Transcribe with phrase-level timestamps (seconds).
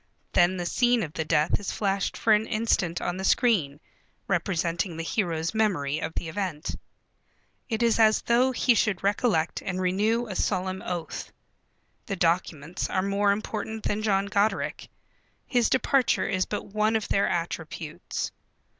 [0.33, 3.79] Then the scene of the death is flashed for an instant on the screen,
[4.27, 6.75] representing the hero's memory of the event.
[7.69, 11.31] It is as though he should recollect and renew a solemn oath.
[12.07, 14.87] The documents are more important than John Goderic.
[15.45, 18.31] His departure is but one of their attributes.